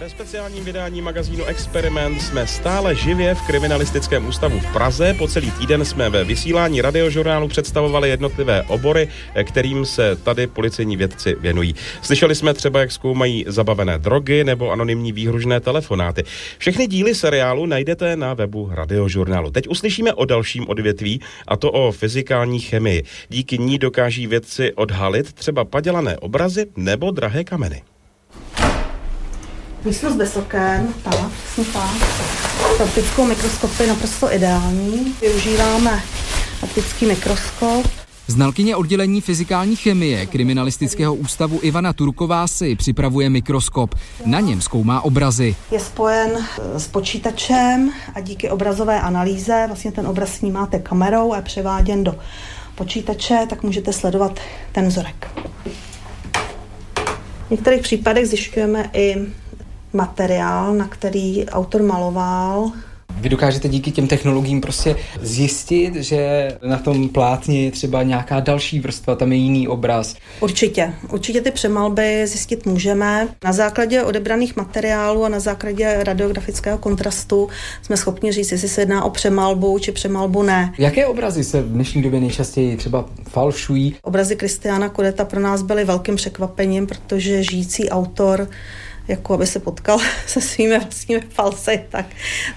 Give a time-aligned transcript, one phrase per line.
[0.00, 5.14] Ve speciálním vydání magazínu Experiment jsme stále živě v kriminalistickém ústavu v Praze.
[5.18, 9.08] Po celý týden jsme ve vysílání radiožurnálu představovali jednotlivé obory,
[9.44, 11.74] kterým se tady policejní vědci věnují.
[12.02, 16.24] Slyšeli jsme třeba, jak zkoumají zabavené drogy nebo anonymní výhružné telefonáty.
[16.58, 19.50] Všechny díly seriálu najdete na webu radiožurnálu.
[19.50, 23.04] Teď uslyšíme o dalším odvětví, a to o fyzikální chemii.
[23.28, 27.82] Díky ní dokáží vědci odhalit třeba padělané obrazy nebo drahé kameny.
[29.86, 31.90] Místnost bez oken, tak, přesně tak.
[32.82, 35.14] Optickou mikroskopy je naprosto ideální.
[35.20, 36.02] Využíváme
[36.62, 37.86] optický mikroskop.
[38.26, 43.94] Znalkyně oddělení fyzikální chemie Kriminalistického ústavu Ivana Turková si připravuje mikroskop.
[44.24, 45.56] Na něm zkoumá obrazy.
[45.70, 51.42] Je spojen s počítačem a díky obrazové analýze vlastně ten obraz snímáte kamerou a je
[51.42, 52.14] převáděn do
[52.74, 54.40] počítače, tak můžete sledovat
[54.72, 55.28] ten vzorek.
[57.46, 59.16] V některých případech zjišťujeme i
[59.96, 62.72] materiál, na který autor maloval.
[63.20, 68.80] Vy dokážete díky těm technologiím prostě zjistit, že na tom plátně je třeba nějaká další
[68.80, 70.16] vrstva, tam je jiný obraz.
[70.40, 70.92] Určitě.
[71.12, 73.28] Určitě ty přemalby zjistit můžeme.
[73.44, 77.48] Na základě odebraných materiálů a na základě radiografického kontrastu
[77.82, 80.72] jsme schopni říct, jestli se jedná o přemalbu či přemalbu ne.
[80.78, 83.96] Jaké obrazy se v dnešní době nejčastěji třeba falšují?
[84.02, 88.48] Obrazy Kristiana Kodeta pro nás byly velkým překvapením, protože žijící autor
[89.08, 92.06] jako aby se potkal se svými vlastními falsy, tak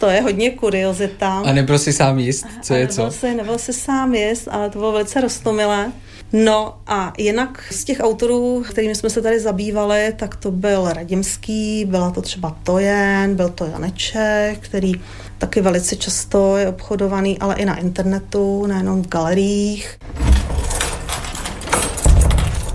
[0.00, 1.28] to je hodně kuriozita.
[1.28, 3.10] A nebyl si sám jist, co je nebyl co?
[3.10, 5.92] Si, nebyl si sám jist, ale to bylo velice rostomilé.
[6.32, 11.84] No a jinak z těch autorů, kterými jsme se tady zabývali, tak to byl Radimský,
[11.84, 14.92] byla to třeba Tojen, byl to Janeček, který
[15.38, 19.98] taky velice často je obchodovaný, ale i na internetu, nejenom v galeriích.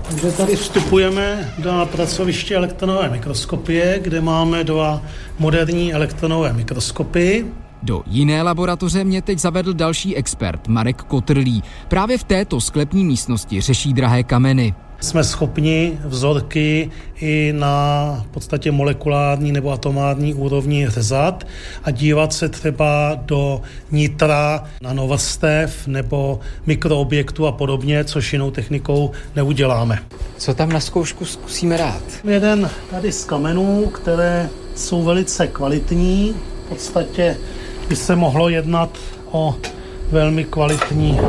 [0.08, 5.02] Takže tady vstupujeme do pracoviště elektronové mikroskopie, kde máme dva
[5.38, 7.46] moderní elektronové mikroskopy.
[7.82, 11.62] Do jiné laboratoře mě teď zavedl další expert, Marek Kotrlí.
[11.88, 14.74] Právě v této sklepní místnosti řeší drahé kameny.
[15.00, 21.46] Jsme schopni vzorky i na podstatě molekulární nebo atomární úrovni řezat
[21.84, 23.60] a dívat se třeba do
[23.90, 29.98] nitra nanovrstev nebo mikroobjektů a podobně, což jinou technikou neuděláme.
[30.36, 32.02] Co tam na zkoušku zkusíme rád?
[32.24, 36.34] Jeden tady z kamenů, které jsou velice kvalitní,
[36.66, 37.36] v podstatě
[37.88, 38.98] by se mohlo jednat
[39.30, 39.54] o
[40.10, 41.20] velmi kvalitní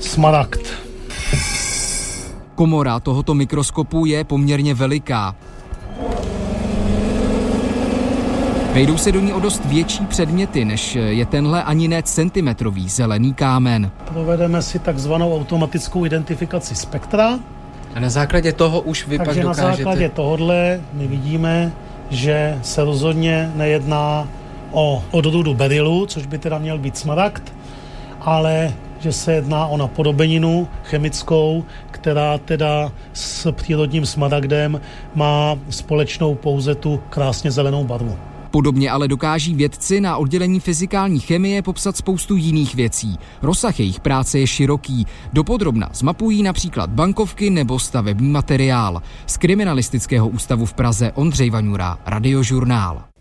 [0.00, 0.60] smaragd.
[2.54, 5.34] Komora tohoto mikroskopu je poměrně veliká.
[8.72, 13.34] Vejdou se do ní o dost větší předměty, než je tenhle ani ne centimetrový zelený
[13.34, 13.90] kámen.
[14.04, 17.38] Provedeme si takzvanou automatickou identifikaci spektra.
[17.94, 19.76] A na základě toho už vy Takže pak na dokážete...
[19.76, 21.72] základě tohohle my vidíme,
[22.10, 24.28] že se rozhodně nejedná
[24.72, 27.52] o odrůdu berylu, což by teda měl být smaragd,
[28.20, 28.72] ale
[29.04, 34.80] že se jedná o napodobeninu chemickou, která teda s přírodním smaragdem
[35.14, 38.18] má společnou pouze tu krásně zelenou barvu.
[38.50, 43.18] Podobně ale dokáží vědci na oddělení fyzikální chemie popsat spoustu jiných věcí.
[43.42, 45.06] Rozsah jejich práce je široký.
[45.32, 49.02] Dopodrobna zmapují například bankovky nebo stavební materiál.
[49.26, 53.13] Z kriminalistického ústavu v Praze Ondřej Vaňura, Radiožurnál.